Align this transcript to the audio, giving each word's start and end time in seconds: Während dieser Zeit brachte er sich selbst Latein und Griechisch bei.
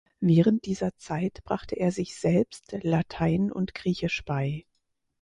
Während 0.19 0.65
dieser 0.65 0.97
Zeit 0.97 1.43
brachte 1.43 1.75
er 1.75 1.91
sich 1.91 2.15
selbst 2.15 2.75
Latein 2.81 3.51
und 3.51 3.75
Griechisch 3.75 4.23
bei. 4.25 4.65